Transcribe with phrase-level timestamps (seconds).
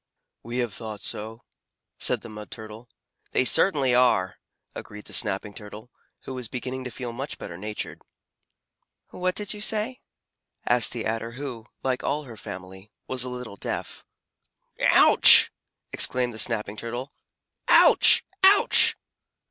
[0.41, 1.43] "We have thought so,"
[1.99, 2.89] said the Mud Turtle.
[3.33, 4.39] "They certainly are,"
[4.73, 8.01] agreed the Snapping Turtle, who was beginning to feel much better natured.
[9.11, 10.01] "What did you say?"
[10.65, 14.03] asked the Adder who, like all her family, was a little deaf.
[14.81, 15.51] "Ouch!"
[15.91, 17.13] exclaimed the Snapping Turtle.
[17.67, 18.23] "Ouch!
[18.43, 18.97] Ouch!"